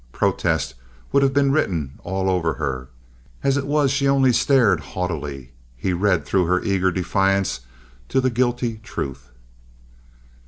[0.13, 0.73] Protest
[1.11, 2.87] would have been written all over her.
[3.43, 5.51] As it was, she only stared haughtily.
[5.77, 7.59] He read through her eager defiance
[8.09, 9.29] to the guilty truth.